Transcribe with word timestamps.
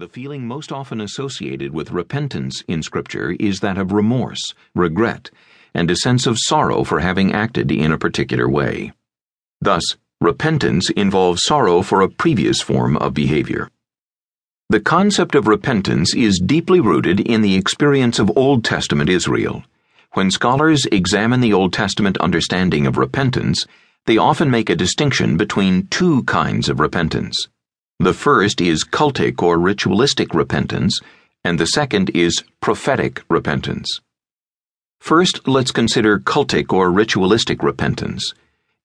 The 0.00 0.08
feeling 0.08 0.48
most 0.48 0.72
often 0.72 1.00
associated 1.00 1.72
with 1.72 1.92
repentance 1.92 2.64
in 2.66 2.82
Scripture 2.82 3.36
is 3.38 3.60
that 3.60 3.78
of 3.78 3.92
remorse, 3.92 4.42
regret, 4.74 5.30
and 5.72 5.88
a 5.88 5.94
sense 5.94 6.26
of 6.26 6.36
sorrow 6.36 6.82
for 6.82 6.98
having 6.98 7.32
acted 7.32 7.70
in 7.70 7.92
a 7.92 7.98
particular 7.98 8.48
way. 8.48 8.92
Thus, 9.60 9.84
repentance 10.20 10.90
involves 10.90 11.44
sorrow 11.44 11.80
for 11.82 12.00
a 12.00 12.08
previous 12.08 12.60
form 12.60 12.96
of 12.96 13.14
behavior. 13.14 13.70
The 14.68 14.80
concept 14.80 15.36
of 15.36 15.46
repentance 15.46 16.12
is 16.12 16.42
deeply 16.44 16.80
rooted 16.80 17.20
in 17.20 17.42
the 17.42 17.54
experience 17.54 18.18
of 18.18 18.36
Old 18.36 18.64
Testament 18.64 19.08
Israel. 19.08 19.62
When 20.14 20.32
scholars 20.32 20.86
examine 20.90 21.40
the 21.40 21.52
Old 21.52 21.72
Testament 21.72 22.18
understanding 22.18 22.88
of 22.88 22.98
repentance, 22.98 23.64
they 24.06 24.18
often 24.18 24.50
make 24.50 24.70
a 24.70 24.74
distinction 24.74 25.36
between 25.36 25.86
two 25.86 26.24
kinds 26.24 26.68
of 26.68 26.80
repentance. 26.80 27.46
The 28.00 28.12
first 28.12 28.60
is 28.60 28.84
cultic 28.84 29.40
or 29.42 29.58
ritualistic 29.58 30.34
repentance, 30.34 30.98
and 31.44 31.60
the 31.60 31.66
second 31.66 32.10
is 32.10 32.42
prophetic 32.60 33.22
repentance. 33.28 34.00
First, 35.00 35.46
let's 35.46 35.70
consider 35.70 36.18
cultic 36.18 36.72
or 36.72 36.90
ritualistic 36.90 37.62
repentance. 37.62 38.34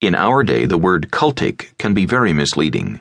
In 0.00 0.14
our 0.14 0.44
day, 0.44 0.66
the 0.66 0.76
word 0.76 1.10
cultic 1.10 1.76
can 1.78 1.94
be 1.94 2.04
very 2.04 2.32
misleading. 2.32 3.00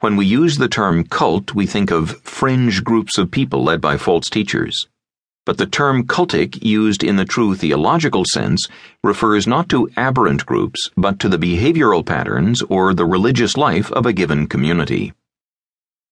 When 0.00 0.16
we 0.16 0.26
use 0.26 0.58
the 0.58 0.68
term 0.68 1.04
cult, 1.04 1.54
we 1.54 1.64
think 1.64 1.90
of 1.90 2.20
fringe 2.20 2.84
groups 2.84 3.16
of 3.16 3.30
people 3.30 3.64
led 3.64 3.80
by 3.80 3.96
false 3.96 4.28
teachers. 4.28 4.86
But 5.46 5.58
the 5.58 5.66
term 5.66 6.06
cultic, 6.06 6.62
used 6.62 7.02
in 7.02 7.16
the 7.16 7.24
true 7.24 7.54
theological 7.54 8.24
sense, 8.30 8.66
refers 9.02 9.46
not 9.46 9.68
to 9.70 9.88
aberrant 9.96 10.44
groups, 10.44 10.90
but 10.96 11.18
to 11.20 11.28
the 11.28 11.38
behavioral 11.38 12.04
patterns 12.04 12.62
or 12.68 12.92
the 12.92 13.06
religious 13.06 13.56
life 13.56 13.90
of 13.92 14.04
a 14.04 14.12
given 14.12 14.48
community. 14.48 15.14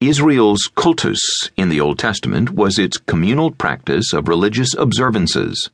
Israel's 0.08 0.68
cultus 0.74 1.50
in 1.56 1.70
the 1.70 1.80
Old 1.80 1.98
Testament 1.98 2.50
was 2.50 2.78
its 2.78 2.98
communal 2.98 3.50
practice 3.50 4.12
of 4.12 4.28
religious 4.28 4.74
observances. 4.74 5.70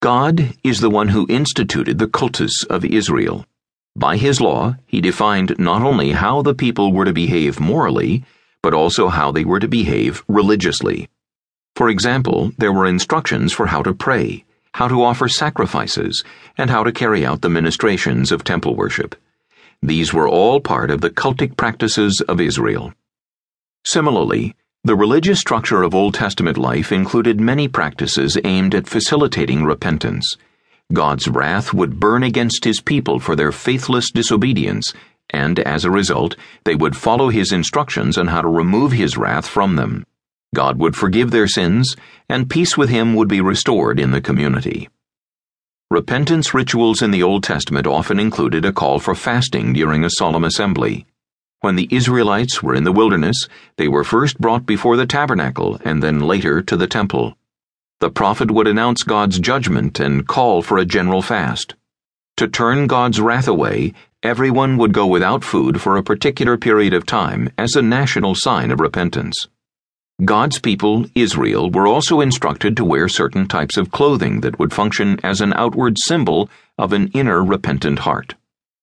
God 0.00 0.54
is 0.62 0.80
the 0.80 0.90
one 0.90 1.08
who 1.08 1.26
instituted 1.28 1.98
the 1.98 2.06
cultus 2.06 2.62
of 2.70 2.84
Israel. 2.84 3.44
By 3.96 4.18
his 4.18 4.40
law, 4.40 4.76
he 4.86 5.00
defined 5.00 5.58
not 5.58 5.82
only 5.82 6.12
how 6.12 6.42
the 6.42 6.54
people 6.54 6.92
were 6.92 7.06
to 7.06 7.12
behave 7.12 7.58
morally, 7.58 8.24
but 8.62 8.72
also 8.72 9.08
how 9.08 9.32
they 9.32 9.44
were 9.44 9.60
to 9.60 9.68
behave 9.68 10.22
religiously. 10.28 11.08
For 11.74 11.88
example, 11.88 12.52
there 12.58 12.72
were 12.72 12.86
instructions 12.86 13.52
for 13.52 13.66
how 13.66 13.82
to 13.82 13.94
pray, 13.94 14.44
how 14.74 14.86
to 14.86 15.02
offer 15.02 15.28
sacrifices, 15.28 16.22
and 16.56 16.70
how 16.70 16.84
to 16.84 16.92
carry 16.92 17.26
out 17.26 17.40
the 17.40 17.50
ministrations 17.50 18.30
of 18.30 18.44
temple 18.44 18.76
worship. 18.76 19.16
These 19.82 20.14
were 20.14 20.28
all 20.28 20.60
part 20.60 20.90
of 20.90 21.00
the 21.00 21.10
cultic 21.10 21.56
practices 21.56 22.20
of 22.28 22.40
Israel. 22.40 22.92
Similarly, 23.86 24.54
the 24.82 24.96
religious 24.96 25.40
structure 25.40 25.82
of 25.82 25.94
Old 25.94 26.14
Testament 26.14 26.58
life 26.58 26.92
included 26.92 27.40
many 27.40 27.68
practices 27.68 28.38
aimed 28.44 28.74
at 28.74 28.86
facilitating 28.86 29.64
repentance. 29.64 30.36
God's 30.92 31.28
wrath 31.28 31.72
would 31.72 31.98
burn 31.98 32.22
against 32.22 32.64
his 32.64 32.80
people 32.80 33.18
for 33.18 33.34
their 33.34 33.52
faithless 33.52 34.10
disobedience, 34.10 34.92
and 35.30 35.58
as 35.60 35.84
a 35.84 35.90
result, 35.90 36.36
they 36.64 36.74
would 36.74 36.96
follow 36.96 37.30
his 37.30 37.52
instructions 37.52 38.18
on 38.18 38.26
how 38.26 38.42
to 38.42 38.48
remove 38.48 38.92
his 38.92 39.16
wrath 39.16 39.46
from 39.46 39.76
them. 39.76 40.04
God 40.54 40.78
would 40.78 40.94
forgive 40.94 41.30
their 41.30 41.48
sins, 41.48 41.96
and 42.28 42.50
peace 42.50 42.76
with 42.76 42.90
him 42.90 43.14
would 43.14 43.28
be 43.28 43.40
restored 43.40 43.98
in 43.98 44.10
the 44.10 44.20
community. 44.20 44.88
Repentance 45.90 46.54
rituals 46.54 47.02
in 47.02 47.10
the 47.10 47.22
Old 47.22 47.42
Testament 47.42 47.86
often 47.86 48.20
included 48.20 48.64
a 48.64 48.72
call 48.72 48.98
for 48.98 49.14
fasting 49.14 49.72
during 49.72 50.04
a 50.04 50.10
solemn 50.10 50.44
assembly. 50.44 51.06
When 51.64 51.76
the 51.76 51.88
Israelites 51.90 52.62
were 52.62 52.74
in 52.74 52.84
the 52.84 52.92
wilderness, 52.92 53.48
they 53.78 53.88
were 53.88 54.04
first 54.04 54.38
brought 54.38 54.66
before 54.66 54.98
the 54.98 55.06
tabernacle 55.06 55.80
and 55.82 56.02
then 56.02 56.20
later 56.20 56.60
to 56.60 56.76
the 56.76 56.86
temple. 56.86 57.38
The 58.00 58.10
prophet 58.10 58.50
would 58.50 58.66
announce 58.66 59.02
God's 59.02 59.38
judgment 59.38 59.98
and 59.98 60.28
call 60.28 60.60
for 60.60 60.76
a 60.76 60.84
general 60.84 61.22
fast. 61.22 61.74
To 62.36 62.48
turn 62.48 62.86
God's 62.86 63.18
wrath 63.18 63.48
away, 63.48 63.94
everyone 64.22 64.76
would 64.76 64.92
go 64.92 65.06
without 65.06 65.42
food 65.42 65.80
for 65.80 65.96
a 65.96 66.02
particular 66.02 66.58
period 66.58 66.92
of 66.92 67.06
time 67.06 67.48
as 67.56 67.76
a 67.76 67.80
national 67.80 68.34
sign 68.34 68.70
of 68.70 68.78
repentance. 68.78 69.48
God's 70.22 70.58
people, 70.58 71.06
Israel, 71.14 71.70
were 71.70 71.86
also 71.86 72.20
instructed 72.20 72.76
to 72.76 72.84
wear 72.84 73.08
certain 73.08 73.48
types 73.48 73.78
of 73.78 73.90
clothing 73.90 74.42
that 74.42 74.58
would 74.58 74.74
function 74.74 75.18
as 75.24 75.40
an 75.40 75.54
outward 75.54 75.96
symbol 75.98 76.50
of 76.76 76.92
an 76.92 77.10
inner 77.14 77.42
repentant 77.42 78.00
heart. 78.00 78.34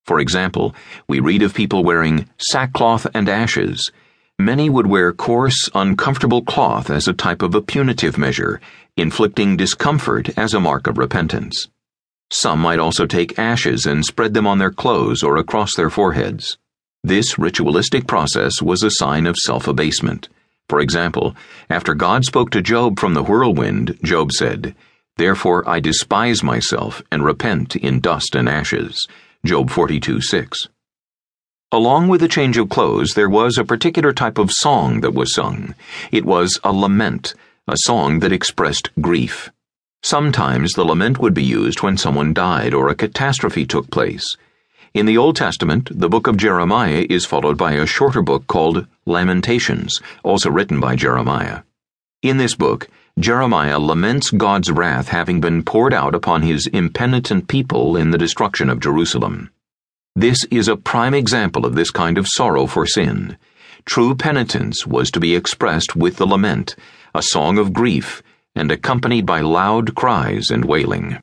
For 0.05 0.19
example, 0.19 0.75
we 1.07 1.19
read 1.19 1.41
of 1.41 1.53
people 1.53 1.83
wearing 1.83 2.27
sackcloth 2.37 3.07
and 3.13 3.29
ashes. 3.29 3.91
Many 4.39 4.69
would 4.69 4.87
wear 4.87 5.13
coarse, 5.13 5.69
uncomfortable 5.75 6.41
cloth 6.41 6.89
as 6.89 7.07
a 7.07 7.13
type 7.13 7.41
of 7.41 7.53
a 7.53 7.61
punitive 7.61 8.17
measure, 8.17 8.59
inflicting 8.97 9.55
discomfort 9.55 10.37
as 10.37 10.53
a 10.53 10.59
mark 10.59 10.87
of 10.87 10.97
repentance. 10.97 11.67
Some 12.31 12.59
might 12.59 12.79
also 12.79 13.05
take 13.05 13.37
ashes 13.37 13.85
and 13.85 14.05
spread 14.05 14.33
them 14.33 14.47
on 14.47 14.57
their 14.57 14.71
clothes 14.71 15.21
or 15.21 15.37
across 15.37 15.75
their 15.75 15.89
foreheads. 15.89 16.57
This 17.03 17.37
ritualistic 17.37 18.07
process 18.07 18.61
was 18.61 18.83
a 18.83 18.91
sign 18.91 19.27
of 19.27 19.35
self 19.35 19.67
abasement. 19.67 20.29
For 20.69 20.79
example, 20.79 21.35
after 21.69 21.93
God 21.93 22.23
spoke 22.23 22.49
to 22.51 22.61
Job 22.61 22.99
from 22.99 23.13
the 23.13 23.23
whirlwind, 23.23 23.99
Job 24.03 24.31
said, 24.31 24.75
Therefore 25.17 25.67
I 25.67 25.79
despise 25.79 26.41
myself 26.41 27.03
and 27.11 27.25
repent 27.25 27.75
in 27.75 27.99
dust 27.99 28.35
and 28.35 28.47
ashes. 28.47 29.05
Job 29.43 29.71
42 29.71 30.21
6. 30.21 30.67
Along 31.71 32.07
with 32.07 32.21
the 32.21 32.27
change 32.27 32.57
of 32.57 32.69
clothes, 32.69 33.13
there 33.15 33.27
was 33.27 33.57
a 33.57 33.63
particular 33.63 34.13
type 34.13 34.37
of 34.37 34.51
song 34.51 35.01
that 35.01 35.15
was 35.15 35.33
sung. 35.33 35.73
It 36.11 36.25
was 36.25 36.59
a 36.63 36.71
lament, 36.71 37.33
a 37.67 37.75
song 37.77 38.19
that 38.19 38.31
expressed 38.31 38.91
grief. 39.01 39.49
Sometimes 40.03 40.73
the 40.73 40.85
lament 40.85 41.17
would 41.17 41.33
be 41.33 41.43
used 41.43 41.81
when 41.81 41.97
someone 41.97 42.35
died 42.35 42.75
or 42.75 42.87
a 42.87 42.93
catastrophe 42.93 43.65
took 43.65 43.89
place. 43.89 44.37
In 44.93 45.07
the 45.07 45.17
Old 45.17 45.37
Testament, 45.37 45.89
the 45.91 46.09
book 46.09 46.27
of 46.27 46.37
Jeremiah 46.37 47.07
is 47.09 47.25
followed 47.25 47.57
by 47.57 47.71
a 47.71 47.87
shorter 47.87 48.21
book 48.21 48.45
called 48.45 48.85
Lamentations, 49.07 49.99
also 50.21 50.51
written 50.51 50.79
by 50.79 50.95
Jeremiah. 50.95 51.61
In 52.21 52.37
this 52.37 52.53
book, 52.53 52.89
Jeremiah 53.21 53.77
laments 53.77 54.31
God's 54.31 54.71
wrath 54.71 55.09
having 55.09 55.41
been 55.41 55.61
poured 55.61 55.93
out 55.93 56.15
upon 56.15 56.41
his 56.41 56.65
impenitent 56.65 57.47
people 57.47 57.95
in 57.95 58.09
the 58.09 58.17
destruction 58.17 58.67
of 58.67 58.79
Jerusalem. 58.79 59.51
This 60.15 60.43
is 60.49 60.67
a 60.67 60.75
prime 60.75 61.13
example 61.13 61.63
of 61.63 61.75
this 61.75 61.91
kind 61.91 62.17
of 62.17 62.27
sorrow 62.27 62.65
for 62.65 62.87
sin. 62.87 63.37
True 63.85 64.15
penitence 64.15 64.87
was 64.87 65.11
to 65.11 65.19
be 65.19 65.35
expressed 65.35 65.95
with 65.95 66.15
the 66.15 66.25
lament, 66.25 66.75
a 67.13 67.21
song 67.21 67.59
of 67.59 67.73
grief, 67.73 68.23
and 68.55 68.71
accompanied 68.71 69.27
by 69.27 69.41
loud 69.41 69.93
cries 69.93 70.49
and 70.49 70.65
wailing. 70.65 71.19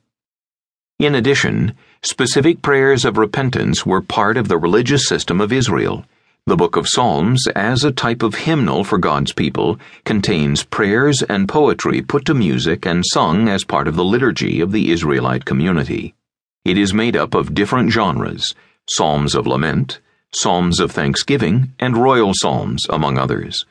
In 1.00 1.16
addition, 1.16 1.75
specific 2.03 2.62
prayers 2.62 3.04
of 3.04 3.19
repentance 3.19 3.84
were 3.84 4.03
part 4.03 4.36
of 4.36 4.47
the 4.47 4.56
religious 4.56 5.09
system 5.09 5.41
of 5.41 5.53
Israel. 5.53 6.04
The 6.48 6.56
Book 6.56 6.76
of 6.76 6.88
Psalms, 6.88 7.47
as 7.54 7.84
a 7.84 7.92
type 7.92 8.22
of 8.22 8.34
hymnal 8.34 8.82
for 8.82 8.97
God's 8.97 9.34
people, 9.34 9.78
contains 10.04 10.64
prayers 10.64 11.22
and 11.22 11.47
poetry 11.47 12.00
put 12.00 12.25
to 12.25 12.32
music 12.32 12.86
and 12.86 13.04
sung 13.04 13.50
as 13.50 13.64
part 13.64 13.86
of 13.86 13.97
the 13.97 14.04
liturgy 14.04 14.62
of 14.62 14.72
the 14.72 14.91
Israelite 14.91 15.44
community. 15.44 16.14
It 16.64 16.78
is 16.78 16.94
made 16.94 17.16
up 17.16 17.34
of 17.34 17.53
different 17.53 17.92
genres 17.92 18.54
psalms 18.88 19.34
of 19.34 19.47
lament, 19.47 20.00
psalms 20.32 20.81
of 20.81 20.91
thanksgiving, 20.91 21.75
and 21.78 21.98
royal 21.98 22.32
psalms, 22.32 22.86
among 22.88 23.19
others. 23.19 23.66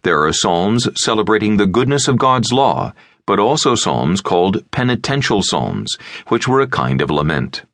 There 0.00 0.24
are 0.24 0.32
psalms 0.32 0.88
celebrating 0.96 1.58
the 1.58 1.66
goodness 1.66 2.08
of 2.08 2.16
God's 2.16 2.54
law, 2.54 2.94
but 3.26 3.38
also 3.38 3.74
psalms 3.74 4.22
called 4.22 4.64
penitential 4.70 5.42
psalms, 5.42 5.98
which 6.28 6.48
were 6.48 6.62
a 6.62 6.66
kind 6.66 7.02
of 7.02 7.10
lament. 7.10 7.64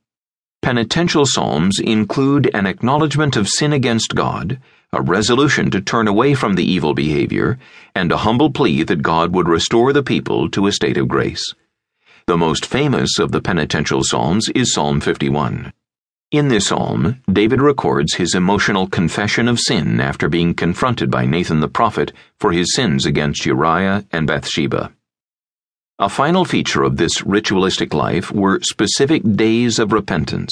Penitential 0.62 1.24
psalms 1.24 1.80
include 1.80 2.50
an 2.52 2.66
acknowledgement 2.66 3.34
of 3.34 3.48
sin 3.48 3.72
against 3.72 4.14
God, 4.14 4.60
a 4.92 5.00
resolution 5.00 5.70
to 5.70 5.80
turn 5.80 6.06
away 6.06 6.34
from 6.34 6.54
the 6.54 6.64
evil 6.64 6.92
behavior, 6.92 7.58
and 7.94 8.12
a 8.12 8.18
humble 8.18 8.50
plea 8.50 8.82
that 8.82 9.02
God 9.02 9.34
would 9.34 9.48
restore 9.48 9.94
the 9.94 10.02
people 10.02 10.50
to 10.50 10.66
a 10.66 10.72
state 10.72 10.98
of 10.98 11.08
grace. 11.08 11.54
The 12.26 12.36
most 12.36 12.66
famous 12.66 13.18
of 13.18 13.32
the 13.32 13.40
penitential 13.40 14.04
psalms 14.04 14.50
is 14.54 14.74
Psalm 14.74 15.00
51. 15.00 15.72
In 16.30 16.48
this 16.48 16.66
psalm, 16.66 17.22
David 17.32 17.62
records 17.62 18.14
his 18.14 18.34
emotional 18.34 18.86
confession 18.86 19.48
of 19.48 19.58
sin 19.58 19.98
after 19.98 20.28
being 20.28 20.52
confronted 20.52 21.10
by 21.10 21.24
Nathan 21.24 21.60
the 21.60 21.68
prophet 21.68 22.12
for 22.38 22.52
his 22.52 22.74
sins 22.74 23.06
against 23.06 23.46
Uriah 23.46 24.04
and 24.12 24.26
Bathsheba. 24.26 24.92
A 26.02 26.08
final 26.08 26.46
feature 26.46 26.82
of 26.82 26.96
this 26.96 27.26
ritualistic 27.26 27.92
life 27.92 28.32
were 28.32 28.58
specific 28.62 29.22
days 29.36 29.78
of 29.78 29.92
repentance. 29.92 30.50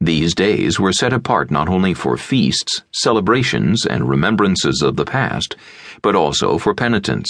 These 0.00 0.32
days 0.32 0.78
were 0.78 0.92
set 0.92 1.12
apart 1.12 1.50
not 1.50 1.68
only 1.68 1.92
for 1.92 2.16
feasts, 2.16 2.82
celebrations, 2.92 3.84
and 3.84 4.08
remembrances 4.08 4.82
of 4.82 4.94
the 4.94 5.04
past, 5.04 5.56
but 6.02 6.14
also 6.14 6.56
for 6.56 6.72
penitence. 6.72 7.26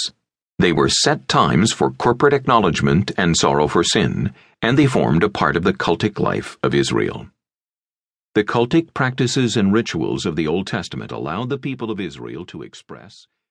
They 0.59 0.71
were 0.71 0.87
set 0.87 1.27
times 1.27 1.73
for 1.73 1.89
corporate 1.89 2.35
acknowledgement 2.35 3.11
and 3.17 3.35
sorrow 3.35 3.67
for 3.67 3.83
sin, 3.83 4.35
and 4.61 4.77
they 4.77 4.85
formed 4.85 5.23
a 5.23 5.29
part 5.29 5.55
of 5.55 5.63
the 5.63 5.73
cultic 5.73 6.19
life 6.19 6.59
of 6.61 6.75
Israel. 6.75 7.25
The 8.35 8.43
cultic 8.43 8.93
practices 8.93 9.57
and 9.57 9.73
rituals 9.73 10.27
of 10.27 10.35
the 10.35 10.45
Old 10.45 10.67
Testament 10.67 11.11
allowed 11.11 11.49
the 11.49 11.57
people 11.57 11.89
of 11.89 11.99
Israel 11.99 12.45
to 12.45 12.61
express 12.61 13.25